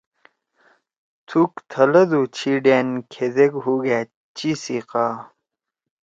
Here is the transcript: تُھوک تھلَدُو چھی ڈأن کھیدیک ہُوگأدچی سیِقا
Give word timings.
تُھوک 1.27 1.53
تھلَدُو 1.71 2.21
چھی 2.35 2.53
ڈأن 2.63 2.87
کھیدیک 3.11 3.53
ہُوگأدچی 3.63 4.51
سیِقا 4.61 5.05